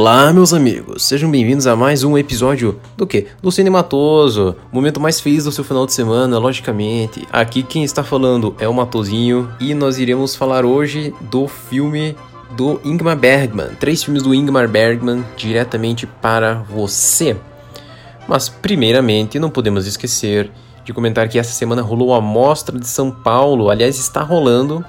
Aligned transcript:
Olá, 0.00 0.32
meus 0.32 0.54
amigos, 0.54 1.02
sejam 1.02 1.28
bem-vindos 1.28 1.66
a 1.66 1.74
mais 1.74 2.04
um 2.04 2.16
episódio 2.16 2.80
do 2.96 3.04
que? 3.04 3.26
Do 3.42 3.50
Cinematoso, 3.50 4.54
momento 4.70 5.00
mais 5.00 5.20
feliz 5.20 5.42
do 5.42 5.50
seu 5.50 5.64
final 5.64 5.84
de 5.86 5.92
semana, 5.92 6.38
logicamente. 6.38 7.26
Aqui 7.32 7.64
quem 7.64 7.82
está 7.82 8.04
falando 8.04 8.54
é 8.60 8.68
o 8.68 8.72
Matozinho 8.72 9.50
e 9.58 9.74
nós 9.74 9.98
iremos 9.98 10.36
falar 10.36 10.64
hoje 10.64 11.12
do 11.22 11.48
filme 11.48 12.14
do 12.56 12.80
Ingmar 12.84 13.16
Bergman. 13.16 13.70
Três 13.80 14.04
filmes 14.04 14.22
do 14.22 14.32
Ingmar 14.32 14.68
Bergman 14.68 15.24
diretamente 15.36 16.06
para 16.06 16.54
você. 16.70 17.36
Mas, 18.28 18.48
primeiramente, 18.48 19.40
não 19.40 19.50
podemos 19.50 19.84
esquecer 19.84 20.48
de 20.84 20.92
comentar 20.92 21.28
que 21.28 21.40
essa 21.40 21.52
semana 21.52 21.82
rolou 21.82 22.14
a 22.14 22.20
Mostra 22.20 22.78
de 22.78 22.86
São 22.86 23.10
Paulo, 23.10 23.68
aliás, 23.68 23.98
está 23.98 24.22
rolando, 24.22 24.84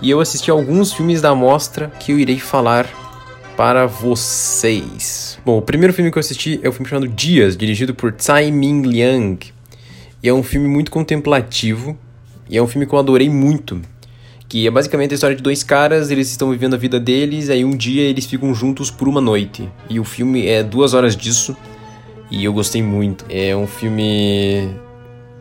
e 0.00 0.08
eu 0.08 0.20
assisti 0.20 0.52
alguns 0.52 0.92
filmes 0.92 1.20
da 1.20 1.34
mostra 1.34 1.88
que 1.98 2.12
eu 2.12 2.18
irei 2.18 2.38
falar 2.38 3.01
para 3.56 3.86
vocês. 3.86 5.38
Bom, 5.44 5.58
o 5.58 5.62
primeiro 5.62 5.92
filme 5.92 6.10
que 6.10 6.18
eu 6.18 6.20
assisti 6.20 6.60
é 6.62 6.68
o 6.68 6.72
filme 6.72 6.88
chamado 6.88 7.08
Dias, 7.08 7.56
dirigido 7.56 7.94
por 7.94 8.12
Tsai 8.12 8.50
Ming 8.50 8.82
Liang. 8.82 9.38
E 10.22 10.28
é 10.28 10.32
um 10.32 10.42
filme 10.42 10.68
muito 10.68 10.90
contemplativo, 10.90 11.98
e 12.48 12.56
é 12.56 12.62
um 12.62 12.66
filme 12.66 12.86
que 12.86 12.94
eu 12.94 12.98
adorei 12.98 13.28
muito. 13.28 13.80
Que 14.48 14.66
é 14.66 14.70
basicamente 14.70 15.12
a 15.12 15.14
história 15.14 15.36
de 15.36 15.42
dois 15.42 15.62
caras, 15.62 16.10
eles 16.10 16.30
estão 16.30 16.50
vivendo 16.50 16.74
a 16.74 16.78
vida 16.78 17.00
deles, 17.00 17.50
aí 17.50 17.64
um 17.64 17.76
dia 17.76 18.02
eles 18.02 18.26
ficam 18.26 18.54
juntos 18.54 18.90
por 18.90 19.08
uma 19.08 19.20
noite. 19.20 19.68
E 19.88 19.98
o 19.98 20.04
filme 20.04 20.46
é 20.46 20.62
duas 20.62 20.94
horas 20.94 21.16
disso, 21.16 21.56
e 22.30 22.44
eu 22.44 22.52
gostei 22.52 22.82
muito. 22.82 23.24
É 23.28 23.54
um 23.56 23.66
filme 23.66 24.70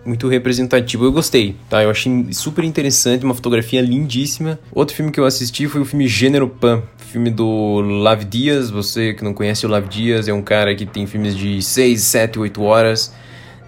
muito 0.06 0.28
representativo. 0.28 1.06
Eu 1.06 1.12
gostei, 1.12 1.56
tá? 1.70 1.84
Eu 1.84 1.90
achei 1.90 2.28
super 2.32 2.64
interessante, 2.64 3.24
uma 3.24 3.34
fotografia 3.34 3.82
lindíssima. 3.82 4.60
Outro 4.72 4.96
filme 4.96 5.12
que 5.12 5.20
eu 5.20 5.26
assisti 5.26 5.68
foi 5.68 5.82
o 5.82 5.86
filme 5.86 6.08
Gênero 6.08 6.48
Pan, 6.48 6.84
filme 6.98 7.30
do 7.30 7.82
Lav 7.82 8.24
Dias. 8.24 8.70
Você 8.70 9.14
que 9.14 9.24
não 9.24 9.34
conhece 9.34 9.66
o 9.66 9.70
Lav 9.70 9.88
Dias, 9.88 10.28
é 10.28 10.34
um 10.34 10.42
cara 10.42 10.76
que 10.76 10.86
tem 10.86 11.06
filmes 11.06 11.36
de 11.36 11.62
6, 11.62 12.02
7, 12.02 12.40
8 12.40 12.62
horas. 12.64 13.14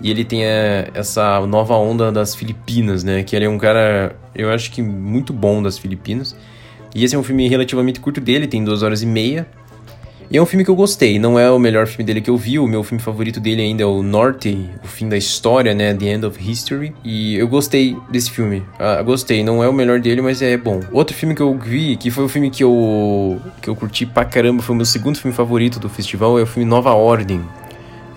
E 0.01 0.09
ele 0.09 0.25
tem 0.25 0.43
é, 0.43 0.89
essa 0.93 1.45
nova 1.45 1.75
onda 1.75 2.11
das 2.11 2.35
Filipinas, 2.35 3.03
né? 3.03 3.23
Que 3.23 3.35
ele 3.35 3.45
é 3.45 3.49
um 3.49 3.57
cara, 3.57 4.15
eu 4.35 4.49
acho 4.49 4.71
que 4.71 4.81
muito 4.81 5.31
bom 5.31 5.61
das 5.61 5.77
Filipinas. 5.77 6.35
E 6.95 7.03
esse 7.03 7.15
é 7.15 7.17
um 7.17 7.23
filme 7.23 7.47
relativamente 7.47 7.99
curto 7.99 8.21
dele, 8.21 8.45
tem 8.45 8.63
duas 8.63 8.83
horas 8.83 9.01
e 9.01 9.05
meia. 9.05 9.47
E 10.33 10.37
é 10.37 10.41
um 10.41 10.47
filme 10.47 10.65
que 10.65 10.71
eu 10.71 10.75
gostei, 10.75 11.19
não 11.19 11.37
é 11.37 11.51
o 11.51 11.59
melhor 11.59 11.85
filme 11.85 12.03
dele 12.03 12.19
que 12.19 12.27
eu 12.27 12.35
vi, 12.35 12.57
o 12.57 12.65
meu 12.65 12.83
filme 12.83 12.99
favorito 12.99 13.39
dele 13.39 13.61
ainda 13.61 13.83
é 13.83 13.85
o 13.85 14.01
Norte, 14.01 14.67
o 14.83 14.87
fim 14.87 15.07
da 15.07 15.15
história, 15.15 15.75
né, 15.75 15.93
The 15.93 16.05
End 16.07 16.25
of 16.25 16.51
History, 16.51 16.91
e 17.03 17.35
eu 17.35 17.47
gostei 17.47 17.95
desse 18.09 18.31
filme, 18.31 18.63
ah, 18.79 18.99
gostei, 19.03 19.43
não 19.43 19.63
é 19.63 19.69
o 19.69 19.73
melhor 19.73 19.99
dele, 19.99 20.23
mas 20.23 20.41
é 20.41 20.57
bom. 20.57 20.79
Outro 20.91 21.15
filme 21.15 21.35
que 21.35 21.41
eu 21.43 21.55
vi, 21.55 21.95
que 21.97 22.09
foi 22.09 22.23
o 22.23 22.27
filme 22.27 22.49
que 22.49 22.63
eu, 22.63 23.39
que 23.61 23.69
eu 23.69 23.75
curti 23.75 24.07
pra 24.07 24.25
caramba, 24.25 24.63
foi 24.63 24.73
o 24.73 24.77
meu 24.77 24.87
segundo 24.87 25.19
filme 25.19 25.37
favorito 25.37 25.79
do 25.79 25.87
festival, 25.87 26.39
é 26.39 26.41
o 26.41 26.47
filme 26.47 26.67
Nova 26.67 26.93
Ordem. 26.93 27.39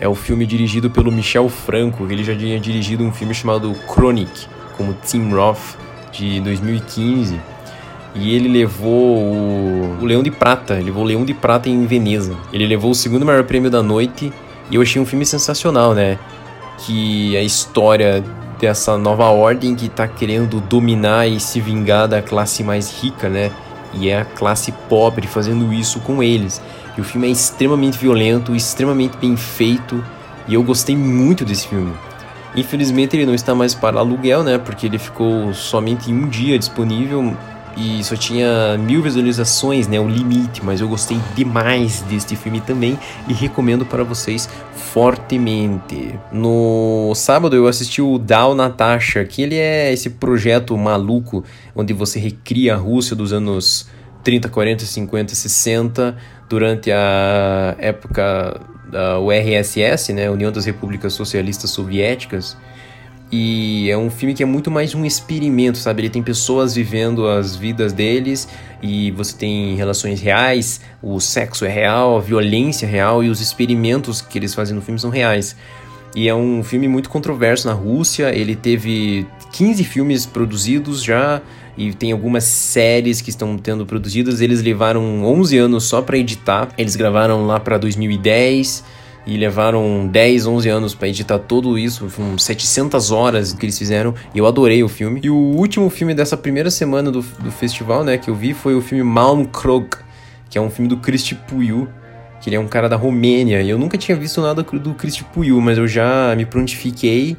É 0.00 0.08
o 0.08 0.14
filme 0.14 0.46
dirigido 0.46 0.88
pelo 0.88 1.12
Michel 1.12 1.50
Franco, 1.50 2.06
ele 2.10 2.24
já 2.24 2.34
tinha 2.34 2.58
dirigido 2.58 3.04
um 3.04 3.12
filme 3.12 3.34
chamado 3.34 3.76
Chronic, 3.92 4.46
como 4.78 4.96
Tim 5.06 5.28
Roth, 5.34 5.76
de 6.12 6.40
2015. 6.40 7.38
E 8.18 8.34
ele 8.34 8.48
levou 8.48 9.18
o, 9.18 9.98
o 10.00 10.04
Leão 10.04 10.22
de 10.22 10.30
Prata, 10.30 10.74
ele 10.74 10.84
levou 10.84 11.04
o 11.04 11.06
Leão 11.06 11.24
de 11.24 11.34
Prata 11.34 11.68
em 11.68 11.84
Veneza. 11.86 12.34
Ele 12.52 12.66
levou 12.66 12.90
o 12.90 12.94
segundo 12.94 13.26
maior 13.26 13.44
prêmio 13.44 13.70
da 13.70 13.82
noite 13.82 14.32
e 14.70 14.74
eu 14.74 14.82
achei 14.82 15.00
um 15.00 15.06
filme 15.06 15.26
sensacional, 15.26 15.94
né? 15.94 16.18
Que 16.78 17.36
a 17.36 17.42
história 17.42 18.24
dessa 18.58 18.96
nova 18.96 19.26
ordem 19.26 19.74
que 19.74 19.88
tá 19.88 20.08
querendo 20.08 20.60
dominar 20.60 21.28
e 21.28 21.38
se 21.38 21.60
vingar 21.60 22.08
da 22.08 22.22
classe 22.22 22.64
mais 22.64 22.90
rica, 23.02 23.28
né? 23.28 23.52
E 23.92 24.08
é 24.08 24.20
a 24.20 24.24
classe 24.24 24.72
pobre 24.88 25.26
fazendo 25.26 25.72
isso 25.72 26.00
com 26.00 26.22
eles. 26.22 26.62
E 26.96 27.00
o 27.00 27.04
filme 27.04 27.28
é 27.28 27.30
extremamente 27.30 27.98
violento, 27.98 28.54
extremamente 28.54 29.16
bem 29.18 29.36
feito, 29.36 30.02
e 30.48 30.54
eu 30.54 30.62
gostei 30.62 30.96
muito 30.96 31.44
desse 31.44 31.68
filme. 31.68 31.92
Infelizmente 32.56 33.14
ele 33.14 33.26
não 33.26 33.34
está 33.34 33.54
mais 33.54 33.74
para 33.74 33.98
aluguel, 33.98 34.42
né? 34.42 34.56
Porque 34.56 34.86
ele 34.86 34.98
ficou 34.98 35.52
somente 35.52 36.10
um 36.10 36.26
dia 36.28 36.58
disponível, 36.58 37.36
e 37.76 38.02
só 38.02 38.16
tinha 38.16 38.78
mil 38.78 39.02
visualizações, 39.02 39.86
né, 39.86 40.00
o 40.00 40.08
limite, 40.08 40.64
mas 40.64 40.80
eu 40.80 40.88
gostei 40.88 41.18
demais 41.34 42.00
deste 42.02 42.34
filme 42.34 42.60
também 42.60 42.98
e 43.28 43.34
recomendo 43.34 43.84
para 43.84 44.02
vocês 44.02 44.48
fortemente. 44.74 46.18
No 46.32 47.12
sábado 47.14 47.54
eu 47.54 47.66
assisti 47.66 48.00
o 48.00 48.18
Down 48.18 48.54
Natasha, 48.54 49.24
que 49.24 49.42
ele 49.42 49.56
é 49.56 49.92
esse 49.92 50.10
projeto 50.10 50.76
maluco 50.76 51.44
onde 51.74 51.92
você 51.92 52.18
recria 52.18 52.74
a 52.74 52.78
Rússia 52.78 53.14
dos 53.14 53.32
anos 53.32 53.86
30, 54.24 54.48
40, 54.48 54.84
50, 54.84 55.34
60 55.34 56.16
durante 56.48 56.90
a 56.90 57.76
época 57.78 58.60
da 58.90 59.20
URSS, 59.20 60.12
né, 60.12 60.30
União 60.30 60.50
das 60.50 60.64
Repúblicas 60.64 61.12
Socialistas 61.12 61.70
Soviéticas. 61.70 62.56
E 63.30 63.90
é 63.90 63.98
um 63.98 64.08
filme 64.08 64.34
que 64.34 64.42
é 64.42 64.46
muito 64.46 64.70
mais 64.70 64.94
um 64.94 65.04
experimento, 65.04 65.78
sabe? 65.78 66.02
Ele 66.02 66.10
tem 66.10 66.22
pessoas 66.22 66.76
vivendo 66.76 67.26
as 67.26 67.56
vidas 67.56 67.92
deles 67.92 68.48
e 68.80 69.10
você 69.10 69.36
tem 69.36 69.74
relações 69.74 70.20
reais, 70.20 70.80
o 71.02 71.18
sexo 71.18 71.64
é 71.64 71.68
real, 71.68 72.16
a 72.16 72.20
violência 72.20 72.86
é 72.86 72.88
real 72.88 73.24
e 73.24 73.28
os 73.28 73.40
experimentos 73.40 74.20
que 74.20 74.38
eles 74.38 74.54
fazem 74.54 74.76
no 74.76 74.80
filme 74.80 75.00
são 75.00 75.10
reais. 75.10 75.56
E 76.14 76.28
é 76.28 76.34
um 76.34 76.62
filme 76.62 76.86
muito 76.86 77.10
controverso 77.10 77.66
na 77.66 77.74
Rússia, 77.74 78.32
ele 78.34 78.54
teve 78.54 79.26
15 79.52 79.82
filmes 79.84 80.24
produzidos 80.24 81.02
já 81.02 81.42
e 81.76 81.92
tem 81.92 82.12
algumas 82.12 82.44
séries 82.44 83.20
que 83.20 83.28
estão 83.28 83.58
tendo 83.58 83.84
produzidas. 83.84 84.40
Eles 84.40 84.62
levaram 84.62 85.24
11 85.24 85.58
anos 85.58 85.84
só 85.84 86.00
para 86.00 86.16
editar. 86.16 86.70
Eles 86.78 86.96
gravaram 86.96 87.46
lá 87.46 87.60
para 87.60 87.76
2010 87.76 88.82
e 89.26 89.36
levaram 89.36 90.06
10, 90.06 90.46
11 90.46 90.68
anos 90.68 90.94
para 90.94 91.08
editar 91.08 91.38
tudo 91.38 91.76
isso, 91.76 92.08
foram 92.08 92.38
700 92.38 93.10
horas 93.10 93.52
que 93.52 93.66
eles 93.66 93.76
fizeram, 93.76 94.14
e 94.32 94.38
eu 94.38 94.46
adorei 94.46 94.84
o 94.84 94.88
filme. 94.88 95.20
E 95.22 95.28
o 95.28 95.34
último 95.34 95.90
filme 95.90 96.14
dessa 96.14 96.36
primeira 96.36 96.70
semana 96.70 97.10
do, 97.10 97.20
do 97.20 97.50
festival, 97.50 98.04
né, 98.04 98.16
que 98.16 98.30
eu 98.30 98.34
vi 98.34 98.54
foi 98.54 98.76
o 98.76 98.80
filme 98.80 99.02
Malmkrog, 99.02 99.88
que 100.48 100.56
é 100.56 100.60
um 100.60 100.70
filme 100.70 100.88
do 100.88 100.98
Cristi 100.98 101.34
Puiu, 101.34 101.88
que 102.40 102.48
ele 102.48 102.56
é 102.56 102.60
um 102.60 102.68
cara 102.68 102.88
da 102.88 102.96
Romênia, 102.96 103.60
e 103.60 103.68
eu 103.68 103.78
nunca 103.78 103.98
tinha 103.98 104.16
visto 104.16 104.40
nada 104.40 104.62
do 104.62 104.94
Cristi 104.94 105.24
Puiu, 105.24 105.60
mas 105.60 105.76
eu 105.76 105.88
já 105.88 106.32
me 106.36 106.46
prontifiquei 106.46 107.36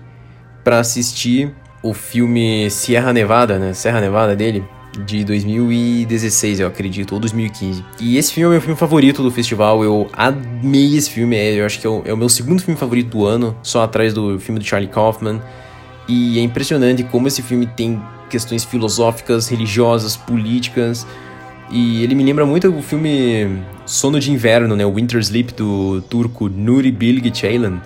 para 0.64 0.80
assistir 0.80 1.54
o 1.82 1.94
filme 1.94 2.70
Sierra 2.70 3.14
Nevada, 3.14 3.58
né, 3.58 3.74
Serra 3.74 4.02
Nevada 4.02 4.36
dele, 4.36 4.66
de 5.06 5.24
2016, 5.24 6.60
eu 6.60 6.68
acredito, 6.68 7.14
ou 7.14 7.20
2015. 7.20 7.84
E 8.00 8.18
esse 8.18 8.34
filme 8.34 8.46
é 8.46 8.48
o 8.48 8.52
meu 8.52 8.62
filme 8.62 8.76
favorito 8.78 9.22
do 9.22 9.32
festival, 9.32 9.84
eu 9.84 10.10
amei 10.14 10.96
esse 10.96 11.10
filme, 11.10 11.36
é, 11.36 11.60
eu 11.60 11.66
acho 11.66 11.80
que 11.80 11.88
é 11.88 11.90
o, 11.90 12.02
é 12.06 12.14
o 12.14 12.18
meu 12.18 12.30
segundo 12.30 12.62
filme 12.62 12.80
favorito 12.80 13.10
do 13.10 13.26
ano, 13.26 13.56
só 13.62 13.84
atrás 13.84 14.14
do 14.14 14.40
filme 14.40 14.60
do 14.60 14.66
Charlie 14.66 14.90
Kaufman. 14.90 15.42
E 16.08 16.40
é 16.40 16.42
impressionante 16.42 17.04
como 17.04 17.28
esse 17.28 17.42
filme 17.42 17.68
tem 17.68 18.02
questões 18.30 18.64
filosóficas, 18.64 19.50
religiosas, 19.50 20.16
políticas. 20.16 21.06
E 21.70 22.02
ele 22.02 22.16
me 22.16 22.24
lembra 22.24 22.46
muito 22.46 22.70
o 22.70 22.82
filme 22.82 23.62
Sono 23.86 24.20
de 24.20 24.32
Inverno, 24.32 24.76
né? 24.76 24.86
O 24.86 24.94
Winter 24.94 25.20
Sleep 25.20 25.54
do 25.54 26.02
turco 26.10 26.48
Nuri 26.48 26.92
Bilge 26.92 27.30
Ceylan, 27.36 27.82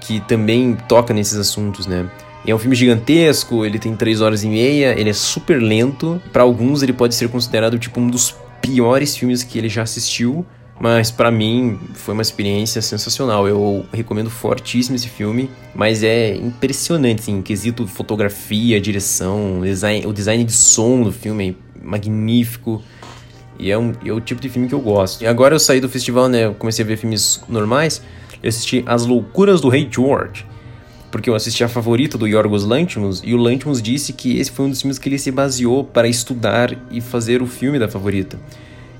que 0.00 0.20
também 0.20 0.76
toca 0.88 1.12
nesses 1.12 1.36
assuntos, 1.36 1.86
né? 1.86 2.08
É 2.46 2.54
um 2.54 2.58
filme 2.58 2.76
gigantesco, 2.76 3.64
ele 3.64 3.76
tem 3.76 3.96
3 3.96 4.20
horas 4.20 4.44
e 4.44 4.48
meia, 4.48 4.98
ele 4.98 5.10
é 5.10 5.12
super 5.12 5.60
lento. 5.60 6.22
Para 6.32 6.44
alguns 6.44 6.80
ele 6.80 6.92
pode 6.92 7.14
ser 7.16 7.28
considerado 7.28 7.76
tipo 7.76 8.00
um 8.00 8.08
dos 8.08 8.36
piores 8.62 9.16
filmes 9.16 9.42
que 9.42 9.58
ele 9.58 9.68
já 9.68 9.82
assistiu, 9.82 10.46
mas 10.78 11.10
para 11.10 11.28
mim 11.28 11.76
foi 11.94 12.14
uma 12.14 12.22
experiência 12.22 12.80
sensacional. 12.80 13.48
Eu 13.48 13.84
recomendo 13.92 14.30
fortíssimo 14.30 14.94
esse 14.94 15.08
filme, 15.08 15.50
mas 15.74 16.04
é 16.04 16.36
impressionante, 16.36 17.22
assim, 17.22 17.42
quesito 17.42 17.84
fotografia, 17.84 18.80
direção, 18.80 19.62
design, 19.62 20.06
o 20.06 20.12
design 20.12 20.44
de 20.44 20.52
som 20.52 21.02
do 21.02 21.10
filme 21.10 21.56
é 21.74 21.84
magnífico. 21.84 22.80
E 23.58 23.72
é, 23.72 23.78
um, 23.78 23.92
é 24.04 24.12
o 24.12 24.20
tipo 24.20 24.40
de 24.40 24.48
filme 24.48 24.68
que 24.68 24.74
eu 24.74 24.80
gosto. 24.80 25.22
E 25.22 25.26
agora 25.26 25.54
eu 25.54 25.58
saí 25.58 25.80
do 25.80 25.88
festival, 25.88 26.28
né? 26.28 26.54
Comecei 26.58 26.84
a 26.84 26.86
ver 26.86 26.96
filmes 26.96 27.42
normais. 27.48 28.02
Eu 28.42 28.50
assisti 28.50 28.84
As 28.86 29.06
Loucuras 29.06 29.62
do 29.62 29.68
Rei 29.68 29.88
George 29.90 30.44
porque 31.16 31.30
eu 31.30 31.34
assisti 31.34 31.64
a 31.64 31.68
favorita 31.68 32.18
do 32.18 32.26
Yorgos 32.26 32.66
Lanthimos 32.66 33.22
e 33.24 33.32
o 33.32 33.38
Lanthimos 33.38 33.80
disse 33.80 34.12
que 34.12 34.38
esse 34.38 34.50
foi 34.50 34.66
um 34.66 34.68
dos 34.68 34.82
filmes 34.82 34.98
que 34.98 35.08
ele 35.08 35.18
se 35.18 35.30
baseou 35.30 35.82
para 35.82 36.06
estudar 36.06 36.76
e 36.90 37.00
fazer 37.00 37.40
o 37.40 37.46
filme 37.46 37.78
da 37.78 37.88
favorita. 37.88 38.38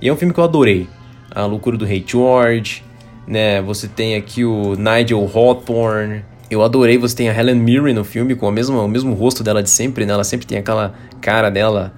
E 0.00 0.08
é 0.08 0.12
um 0.12 0.16
filme 0.16 0.32
que 0.32 0.40
eu 0.40 0.44
adorei. 0.44 0.88
A 1.30 1.44
Loucura 1.44 1.76
do 1.76 1.84
Rei 1.84 2.02
George, 2.06 2.82
né? 3.28 3.60
Você 3.60 3.86
tem 3.86 4.14
aqui 4.14 4.46
o 4.46 4.76
Nigel 4.76 5.30
Hawthorne. 5.30 6.24
Eu 6.50 6.62
adorei, 6.62 6.96
você 6.96 7.14
tem 7.14 7.28
a 7.28 7.38
Helen 7.38 7.56
Mirren 7.56 7.92
no 7.92 8.02
filme 8.02 8.34
com 8.34 8.48
a 8.48 8.52
mesma, 8.52 8.80
o 8.80 8.88
mesmo 8.88 9.12
rosto 9.12 9.44
dela 9.44 9.62
de 9.62 9.68
sempre, 9.68 10.06
né? 10.06 10.14
Ela 10.14 10.24
sempre 10.24 10.46
tem 10.46 10.56
aquela 10.56 10.94
cara 11.20 11.50
dela 11.50 11.92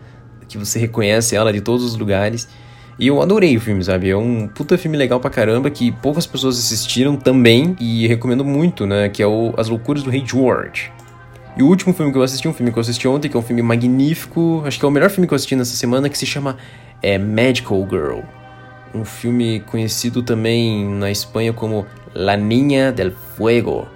que 0.48 0.58
você 0.58 0.80
reconhece 0.80 1.36
ela 1.36 1.52
de 1.52 1.60
todos 1.60 1.84
os 1.84 1.96
lugares. 1.96 2.48
E 2.98 3.06
eu 3.06 3.22
adorei 3.22 3.56
o 3.56 3.60
filme, 3.60 3.82
sabe? 3.84 4.10
É 4.10 4.16
um 4.16 4.48
puta 4.48 4.76
filme 4.76 4.96
legal 4.96 5.20
pra 5.20 5.30
caramba 5.30 5.70
que 5.70 5.92
poucas 5.92 6.26
pessoas 6.26 6.58
assistiram 6.58 7.16
também 7.16 7.76
e 7.78 8.08
recomendo 8.08 8.44
muito, 8.44 8.86
né? 8.86 9.08
Que 9.08 9.22
é 9.22 9.26
o 9.26 9.54
As 9.56 9.68
Loucuras 9.68 10.02
do 10.02 10.10
Rei 10.10 10.24
George. 10.26 10.90
E 11.56 11.62
o 11.62 11.66
último 11.66 11.94
filme 11.94 12.10
que 12.10 12.18
eu 12.18 12.22
assisti, 12.22 12.48
um 12.48 12.52
filme 12.52 12.72
que 12.72 12.78
eu 12.78 12.80
assisti 12.80 13.06
ontem, 13.06 13.28
que 13.28 13.36
é 13.36 13.40
um 13.40 13.42
filme 13.42 13.62
magnífico, 13.62 14.62
acho 14.64 14.78
que 14.78 14.84
é 14.84 14.88
o 14.88 14.90
melhor 14.90 15.10
filme 15.10 15.28
que 15.28 15.34
eu 15.34 15.36
assisti 15.36 15.54
nessa 15.54 15.76
semana, 15.76 16.08
que 16.08 16.18
se 16.18 16.26
chama 16.26 16.56
é, 17.00 17.18
Magical 17.18 17.86
Girl. 17.88 18.20
um 18.94 19.04
filme 19.04 19.60
conhecido 19.60 20.22
também 20.22 20.88
na 20.88 21.10
Espanha 21.10 21.52
como 21.52 21.86
La 22.14 22.36
Niña 22.36 22.90
del 22.90 23.12
Fuego, 23.36 23.86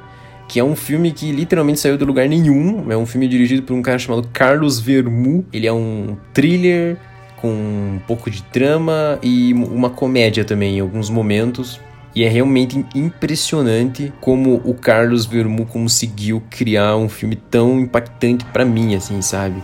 que 0.48 0.60
é 0.60 0.64
um 0.64 0.76
filme 0.76 1.12
que 1.12 1.32
literalmente 1.32 1.80
saiu 1.80 1.96
do 1.96 2.04
lugar 2.04 2.28
nenhum. 2.28 2.90
É 2.90 2.96
um 2.96 3.06
filme 3.06 3.26
dirigido 3.26 3.62
por 3.62 3.74
um 3.74 3.82
cara 3.82 3.98
chamado 3.98 4.28
Carlos 4.32 4.78
Vermu. 4.78 5.44
Ele 5.52 5.66
é 5.66 5.72
um 5.72 6.16
thriller 6.34 6.98
com 7.42 7.48
um 7.48 8.00
pouco 8.06 8.30
de 8.30 8.42
drama 8.52 9.18
e 9.20 9.52
uma 9.52 9.90
comédia 9.90 10.44
também 10.44 10.78
em 10.78 10.80
alguns 10.80 11.10
momentos. 11.10 11.80
E 12.14 12.22
é 12.22 12.28
realmente 12.28 12.86
impressionante 12.94 14.12
como 14.20 14.60
o 14.64 14.74
Carlos 14.74 15.26
Vermu 15.26 15.66
conseguiu 15.66 16.42
criar 16.48 16.96
um 16.96 17.08
filme 17.08 17.34
tão 17.34 17.80
impactante 17.80 18.44
para 18.46 18.64
mim, 18.64 18.94
assim, 18.94 19.20
sabe? 19.20 19.62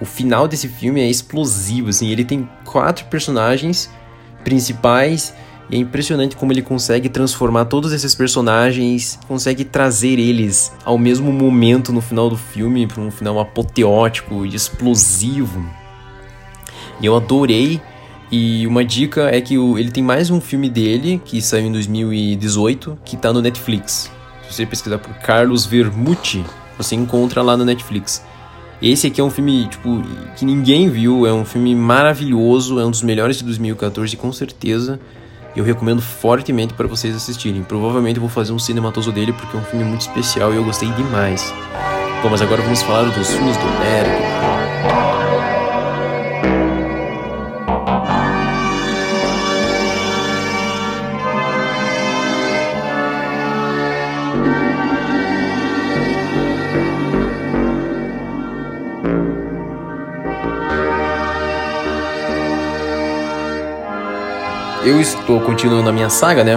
O 0.00 0.04
final 0.04 0.48
desse 0.48 0.68
filme 0.68 1.00
é 1.00 1.08
explosivo, 1.08 1.90
assim, 1.90 2.08
ele 2.10 2.24
tem 2.24 2.48
quatro 2.64 3.04
personagens 3.04 3.88
principais 4.42 5.32
e 5.70 5.76
é 5.76 5.78
impressionante 5.78 6.34
como 6.34 6.52
ele 6.52 6.62
consegue 6.62 7.08
transformar 7.08 7.66
todos 7.66 7.92
esses 7.92 8.14
personagens, 8.14 9.18
consegue 9.28 9.64
trazer 9.64 10.18
eles 10.18 10.72
ao 10.84 10.98
mesmo 10.98 11.30
momento 11.30 11.92
no 11.92 12.00
final 12.00 12.28
do 12.28 12.36
filme 12.36 12.86
para 12.86 13.00
um 13.00 13.10
final 13.10 13.38
apoteótico 13.38 14.44
e 14.44 14.54
explosivo. 14.54 15.81
E 17.00 17.06
eu 17.06 17.16
adorei 17.16 17.80
e 18.34 18.66
uma 18.66 18.82
dica 18.82 19.28
é 19.30 19.42
que 19.42 19.56
ele 19.56 19.90
tem 19.90 20.02
mais 20.02 20.30
um 20.30 20.40
filme 20.40 20.70
dele, 20.70 21.20
que 21.22 21.42
saiu 21.42 21.66
em 21.66 21.72
2018, 21.72 22.98
que 23.04 23.14
tá 23.14 23.30
no 23.30 23.42
Netflix. 23.42 24.10
Se 24.48 24.54
você 24.54 24.64
pesquisar 24.64 24.96
por 24.96 25.12
Carlos 25.16 25.66
Vermucci, 25.66 26.42
você 26.78 26.94
encontra 26.94 27.42
lá 27.42 27.58
no 27.58 27.64
Netflix. 27.66 28.24
Esse 28.80 29.06
aqui 29.06 29.20
é 29.20 29.24
um 29.24 29.28
filme, 29.28 29.68
tipo, 29.68 30.02
que 30.34 30.46
ninguém 30.46 30.88
viu, 30.88 31.26
é 31.26 31.32
um 31.32 31.44
filme 31.44 31.74
maravilhoso, 31.74 32.80
é 32.80 32.86
um 32.86 32.90
dos 32.90 33.02
melhores 33.02 33.36
de 33.36 33.44
2014, 33.44 34.16
com 34.16 34.32
certeza. 34.32 34.98
Eu 35.54 35.62
recomendo 35.62 36.00
fortemente 36.00 36.72
para 36.72 36.88
vocês 36.88 37.14
assistirem. 37.14 37.62
Provavelmente 37.62 38.16
eu 38.16 38.22
vou 38.22 38.30
fazer 38.30 38.52
um 38.52 38.58
cinematoso 38.58 39.12
dele, 39.12 39.34
porque 39.34 39.54
é 39.54 39.60
um 39.60 39.64
filme 39.64 39.84
muito 39.84 40.00
especial 40.00 40.54
e 40.54 40.56
eu 40.56 40.64
gostei 40.64 40.90
demais. 40.92 41.52
Bom, 42.22 42.30
mas 42.30 42.40
agora 42.40 42.62
vamos 42.62 42.82
falar 42.82 43.02
dos 43.10 43.28
filmes 43.28 43.56
do 43.58 43.64
Bergman. 43.78 44.91
Eu 64.84 65.00
estou 65.00 65.40
continuando 65.40 65.88
a 65.88 65.92
minha 65.92 66.10
saga, 66.10 66.42
né? 66.42 66.56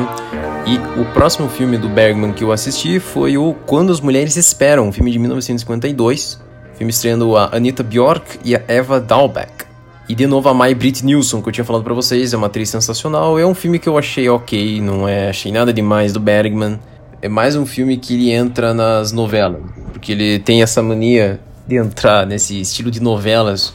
E 0.66 0.80
o 1.00 1.06
próximo 1.14 1.48
filme 1.48 1.78
do 1.78 1.88
Bergman 1.88 2.34
que 2.34 2.44
eu 2.44 2.52
assisti 2.52 3.00
foi 3.00 3.38
o 3.38 3.54
Quando 3.68 3.92
as 3.92 4.02
Mulheres 4.02 4.36
Esperam, 4.36 4.88
um 4.88 4.92
filme 4.92 5.12
de 5.12 5.20
1952. 5.20 6.42
Filme 6.76 6.92
estreando 6.92 7.38
a 7.38 7.56
Anita 7.56 7.84
Bjork 7.84 8.40
e 8.44 8.56
a 8.56 8.62
Eva 8.68 9.00
Dalbeck. 9.00 9.66
E 10.10 10.16
de 10.16 10.26
novo 10.26 10.50
a 10.50 10.54
Mai 10.54 10.74
Britt 10.74 11.06
Nilsson, 11.06 11.42
que 11.42 11.50
eu 11.50 11.54
tinha 11.54 11.64
falado 11.64 11.84
para 11.84 11.94
vocês, 11.94 12.34
é 12.34 12.38
uma 12.38 12.48
atriz 12.48 12.70
sensacional. 12.70 13.38
É 13.38 13.46
um 13.46 13.54
filme 13.54 13.78
que 13.78 13.88
eu 13.88 13.98
achei 13.98 14.28
ok, 14.28 14.82
não 14.82 15.08
é, 15.08 15.30
achei 15.30 15.52
nada 15.52 15.72
demais 15.72 16.12
do 16.12 16.20
Bergman. 16.20 16.80
É 17.22 17.30
mais 17.30 17.56
um 17.56 17.66
filme 17.66 17.96
que 17.96 18.16
ele 18.16 18.32
entra 18.32 18.74
nas 18.74 19.12
novelas, 19.12 19.62
porque 19.94 20.12
ele 20.12 20.40
tem 20.40 20.64
essa 20.64 20.82
mania 20.82 21.40
de 21.68 21.76
entrar 21.76 22.26
nesse 22.26 22.60
estilo 22.60 22.90
de 22.90 23.00
novelas. 23.00 23.72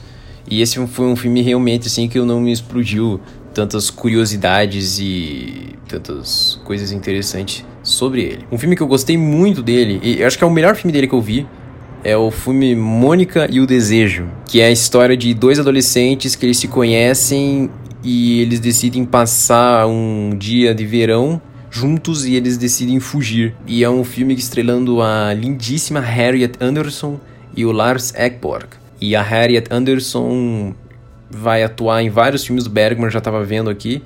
E 0.49 0.61
esse 0.61 0.85
foi 0.88 1.06
um 1.06 1.14
filme 1.14 1.41
realmente 1.41 1.87
assim 1.87 2.08
que 2.08 2.19
eu 2.19 2.26
não 2.26 2.41
me 2.41 2.50
explodiu 2.50 3.20
tantas 3.52 3.91
curiosidades 3.91 4.99
e 4.99 5.75
tantas 5.88 6.61
coisas 6.64 6.93
interessantes 6.93 7.64
sobre 7.82 8.23
ele. 8.23 8.47
Um 8.50 8.58
filme 8.58 8.76
que 8.76 8.82
eu 8.82 8.87
gostei 8.87 9.17
muito 9.17 9.62
dele, 9.62 10.00
e 10.02 10.23
acho 10.23 10.38
que 10.38 10.44
é 10.44 10.47
o 10.47 10.50
melhor 10.50 10.76
filme 10.76 10.93
dele 10.93 11.06
que 11.06 11.14
eu 11.14 11.20
vi, 11.20 11.47
é 12.02 12.17
o 12.17 12.31
filme 12.31 12.75
Mônica 12.75 13.47
e 13.50 13.61
o 13.61 13.67
Desejo, 13.67 14.29
que 14.47 14.61
é 14.61 14.67
a 14.67 14.70
história 14.70 15.17
de 15.17 15.35
dois 15.35 15.58
adolescentes 15.58 16.35
que 16.35 16.47
eles 16.47 16.56
se 16.56 16.69
conhecem 16.69 17.70
e 18.02 18.41
eles 18.41 18.61
decidem 18.61 19.05
passar 19.05 19.87
um 19.87 20.35
dia 20.38 20.75
de 20.75 20.87
verão 20.87 21.41
juntos 21.70 22.25
e 22.25 22.35
eles 22.35 22.56
decidem 22.56 22.99
fugir. 22.99 23.55
E 23.67 23.85
é 23.85 23.91
um 23.91 24.02
filme 24.02 24.35
estrelando 24.35 25.00
a 25.02 25.32
lindíssima 25.32 26.00
Harriet 26.00 26.55
Anderson 26.61 27.20
e 27.55 27.64
o 27.64 27.73
Lars 27.73 28.12
Ekborg. 28.14 28.69
E 29.00 29.14
a 29.14 29.23
Harriet 29.23 29.67
Anderson 29.70 30.75
vai 31.31 31.62
atuar 31.62 32.03
em 32.03 32.11
vários 32.11 32.44
filmes 32.44 32.65
do 32.65 32.71
Bergman, 32.71 33.11
já 33.11 33.19
estava 33.19 33.43
vendo 33.44 33.71
aqui. 33.71 34.03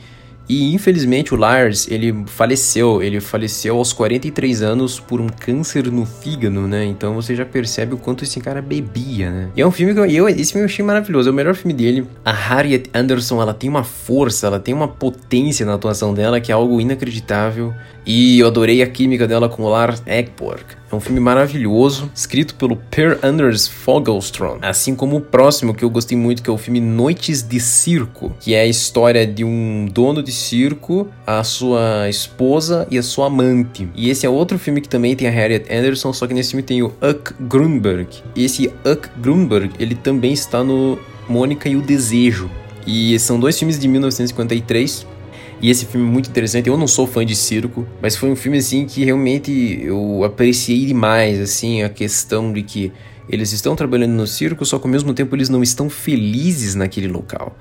E 0.49 0.75
infelizmente 0.75 1.33
o 1.33 1.39
Lars, 1.39 1.89
ele 1.91 2.15
faleceu, 2.27 3.03
ele 3.03 3.19
faleceu 3.19 3.79
aos 3.79 3.95
43 3.95 4.63
anos 4.63 5.01
por 5.01 5.21
um 5.21 5.27
câncer 5.27 5.91
no 5.91 6.05
fígado, 6.05 6.61
né? 6.69 6.85
Então 6.85 7.15
você 7.15 7.35
já 7.35 7.47
percebe 7.47 7.95
o 7.95 7.97
quanto 7.97 8.25
esse 8.25 8.39
cara 8.41 8.61
bebia, 8.61 9.31
né? 9.31 9.49
E 9.57 9.63
é 9.63 9.67
um 9.67 9.71
filme 9.71 9.95
que 9.95 10.01
eu, 10.01 10.05
eu 10.05 10.29
esse 10.29 10.53
filme 10.53 10.65
eu 10.65 10.71
achei 10.71 10.85
maravilhoso, 10.85 11.31
é 11.31 11.33
o 11.33 11.35
melhor 11.35 11.55
filme 11.55 11.73
dele. 11.73 12.07
A 12.23 12.33
Harriet 12.33 12.91
Anderson, 12.93 13.41
ela 13.41 13.55
tem 13.55 13.71
uma 13.71 13.85
força, 13.85 14.47
ela 14.47 14.61
tem 14.61 14.75
uma 14.75 14.89
potência 14.89 15.65
na 15.65 15.75
atuação 15.75 16.13
dela 16.13 16.39
que 16.41 16.53
é 16.53 16.55
algo 16.55 16.79
inacreditável. 16.79 17.73
E 18.07 18.39
eu 18.39 18.47
adorei 18.47 18.83
a 18.83 18.87
química 18.87 19.27
dela 19.27 19.49
com 19.49 19.63
o 19.63 19.69
Lars 19.69 20.03
Ekborg. 20.07 20.65
É 20.93 20.95
um 20.95 21.01
filme 21.01 21.19
maravilhoso, 21.19 22.11
escrito 22.15 22.55
pelo 22.55 22.77
Per 22.77 23.19
Anders 23.23 23.67
Fogelström, 23.67 24.59
assim 24.63 24.95
como 24.95 25.17
o 25.17 25.21
próximo 25.21 25.75
que 25.75 25.85
eu 25.85 25.91
gostei 25.91 26.17
muito, 26.17 26.43
que 26.43 26.49
é 26.49 26.53
o 26.53 26.59
filme 26.59 26.81
Noites 26.81 27.43
de 27.43 27.59
Circo, 27.59 28.33
que 28.39 28.55
é 28.55 28.61
a 28.61 28.67
história 28.67 29.27
de 29.27 29.43
um 29.43 29.89
dono 29.91 30.23
de 30.23 30.31
circo, 30.31 31.09
a 31.27 31.43
sua 31.43 32.09
esposa 32.09 32.87
e 32.91 32.99
a 32.99 33.03
sua 33.03 33.27
amante. 33.27 33.89
E 33.97 34.11
esse 34.11 34.27
é 34.27 34.29
outro 34.29 34.59
filme 34.59 34.81
que 34.81 34.89
também 34.89 35.17
tem 35.17 35.27
a 35.27 35.31
Harriet 35.31 35.67
Anderson, 35.73 36.13
só 36.13 36.27
que 36.27 36.35
nesse 36.35 36.51
filme 36.51 36.63
tem 36.63 36.83
o 36.83 36.93
Uck 37.03 37.35
Grunberg. 37.41 38.09
E 38.37 38.45
esse 38.45 38.69
Uck 38.85 39.09
Grunberg, 39.17 39.73
ele 39.81 39.95
também 39.95 40.33
está 40.33 40.63
no 40.63 40.99
Mônica 41.29 41.69
e 41.69 41.75
o 41.75 41.83
Desejo. 41.83 42.51
E 42.87 43.19
são 43.19 43.41
dois 43.41 43.59
filmes 43.59 43.79
de 43.79 43.89
1953 43.89 45.14
e 45.61 45.71
esse 45.71 45.87
filme 45.87 46.07
é 46.07 46.11
muito 46.11 46.29
interessante. 46.29 46.69
Eu 46.69 46.77
não 46.77 46.87
sou 46.87 47.07
fã 47.07 47.25
de 47.25 47.35
circo, 47.35 47.87
mas 48.01 48.17
foi 48.17 48.31
um 48.31 48.37
filme 48.37 48.59
assim 48.59 48.85
que 48.87 49.05
realmente 49.05 49.81
eu 49.83 50.25
apreciei 50.25 50.87
demais, 50.87 51.41
assim, 51.41 51.83
a 51.83 51.89
questão 51.89 52.53
de 52.53 52.63
que 52.63 52.93
eles 53.29 53.53
estão 53.53 53.75
trabalhando 53.75 54.13
no 54.13 54.27
circo, 54.27 54.65
só 54.65 54.79
que 54.79 54.87
ao 54.87 54.91
mesmo 54.91 55.15
tempo 55.15 55.35
eles 55.35 55.49
não 55.49 55.63
estão 55.63 55.89
felizes 55.89 56.75
naquele 56.75 57.09
local. 57.09 57.57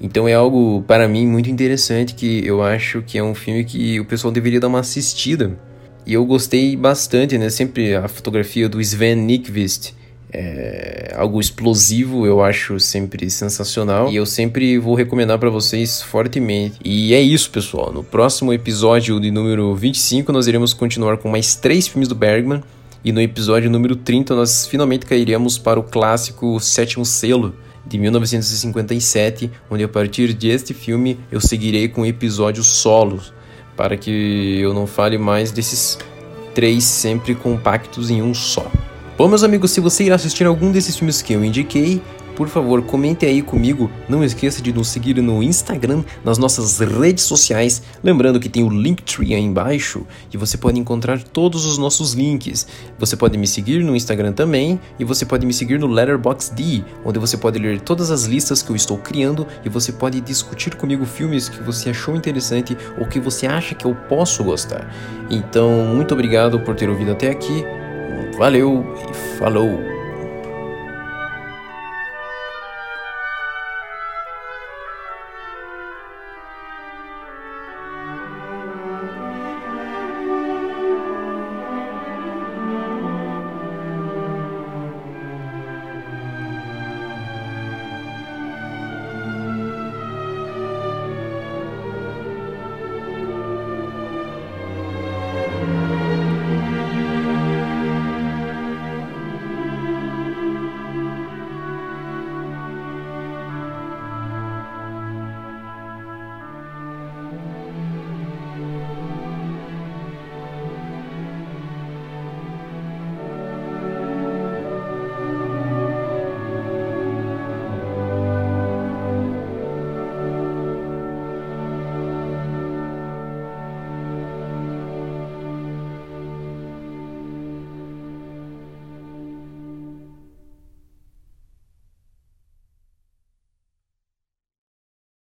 Então 0.00 0.28
é 0.28 0.34
algo 0.34 0.82
para 0.86 1.08
mim 1.08 1.26
muito 1.26 1.50
interessante 1.50 2.14
que 2.14 2.46
eu 2.46 2.62
acho 2.62 3.02
que 3.02 3.18
é 3.18 3.22
um 3.22 3.34
filme 3.34 3.64
que 3.64 3.98
o 3.98 4.04
pessoal 4.04 4.32
deveria 4.32 4.60
dar 4.60 4.68
uma 4.68 4.80
assistida. 4.80 5.58
E 6.06 6.14
eu 6.14 6.24
gostei 6.24 6.76
bastante, 6.76 7.36
né? 7.36 7.50
Sempre 7.50 7.94
a 7.94 8.08
fotografia 8.08 8.68
do 8.68 8.80
Sven 8.80 9.16
Nykvist 9.16 9.94
é 10.30 11.14
algo 11.16 11.40
explosivo, 11.40 12.26
eu 12.26 12.42
acho 12.42 12.78
sempre 12.78 13.30
sensacional 13.30 14.10
e 14.10 14.16
eu 14.16 14.26
sempre 14.26 14.78
vou 14.78 14.94
recomendar 14.94 15.38
para 15.38 15.48
vocês 15.48 16.02
fortemente. 16.02 16.76
E 16.84 17.14
é 17.14 17.20
isso, 17.20 17.50
pessoal. 17.50 17.92
No 17.92 18.04
próximo 18.04 18.52
episódio 18.52 19.18
de 19.18 19.30
número 19.30 19.74
25, 19.74 20.30
nós 20.32 20.46
iremos 20.46 20.74
continuar 20.74 21.16
com 21.16 21.28
mais 21.28 21.54
três 21.54 21.88
filmes 21.88 22.08
do 22.08 22.14
Bergman. 22.14 22.62
E 23.04 23.12
no 23.12 23.20
episódio 23.20 23.70
número 23.70 23.96
30, 23.96 24.34
nós 24.34 24.66
finalmente 24.66 25.06
cairemos 25.06 25.56
para 25.56 25.78
o 25.78 25.84
clássico 25.84 26.58
Sétimo 26.60 27.04
Selo, 27.04 27.54
de 27.86 27.96
1957, 27.96 29.50
onde 29.70 29.84
a 29.84 29.88
partir 29.88 30.34
deste 30.34 30.74
filme 30.74 31.18
eu 31.30 31.40
seguirei 31.40 31.88
com 31.88 32.04
episódios 32.04 32.66
solos, 32.66 33.32
para 33.76 33.96
que 33.96 34.58
eu 34.60 34.74
não 34.74 34.86
fale 34.86 35.16
mais 35.16 35.52
desses 35.52 35.96
três 36.54 36.84
sempre 36.84 37.34
compactos 37.34 38.10
em 38.10 38.20
um 38.20 38.34
só. 38.34 38.70
Bom, 39.18 39.26
meus 39.26 39.42
amigos, 39.42 39.72
se 39.72 39.80
você 39.80 40.04
irá 40.04 40.14
assistir 40.14 40.46
algum 40.46 40.70
desses 40.70 40.96
filmes 40.96 41.20
que 41.20 41.32
eu 41.32 41.44
indiquei, 41.44 42.00
por 42.36 42.46
favor, 42.46 42.82
comente 42.82 43.26
aí 43.26 43.42
comigo. 43.42 43.90
Não 44.08 44.22
esqueça 44.22 44.62
de 44.62 44.72
nos 44.72 44.86
seguir 44.86 45.20
no 45.20 45.42
Instagram, 45.42 46.04
nas 46.24 46.38
nossas 46.38 46.78
redes 46.78 47.24
sociais. 47.24 47.82
Lembrando 48.00 48.38
que 48.38 48.48
tem 48.48 48.62
o 48.62 48.68
Linktree 48.68 49.34
aí 49.34 49.42
embaixo 49.42 50.06
e 50.32 50.36
você 50.36 50.56
pode 50.56 50.78
encontrar 50.78 51.20
todos 51.20 51.66
os 51.66 51.78
nossos 51.78 52.12
links. 52.12 52.68
Você 52.96 53.16
pode 53.16 53.36
me 53.36 53.48
seguir 53.48 53.82
no 53.82 53.96
Instagram 53.96 54.30
também 54.30 54.78
e 55.00 55.04
você 55.04 55.26
pode 55.26 55.44
me 55.44 55.52
seguir 55.52 55.80
no 55.80 55.88
Letterboxd, 55.88 56.84
onde 57.04 57.18
você 57.18 57.36
pode 57.36 57.58
ler 57.58 57.80
todas 57.80 58.12
as 58.12 58.22
listas 58.22 58.62
que 58.62 58.70
eu 58.70 58.76
estou 58.76 58.98
criando 58.98 59.48
e 59.64 59.68
você 59.68 59.90
pode 59.90 60.20
discutir 60.20 60.76
comigo 60.76 61.04
filmes 61.04 61.48
que 61.48 61.60
você 61.60 61.90
achou 61.90 62.14
interessante 62.14 62.78
ou 62.96 63.04
que 63.04 63.18
você 63.18 63.48
acha 63.48 63.74
que 63.74 63.84
eu 63.84 63.96
posso 64.08 64.44
gostar. 64.44 64.94
Então, 65.28 65.92
muito 65.92 66.14
obrigado 66.14 66.60
por 66.60 66.76
ter 66.76 66.88
ouvido 66.88 67.10
até 67.10 67.30
aqui. 67.30 67.64
Valeu 68.36 68.84
e 69.10 69.14
falou! 69.38 69.97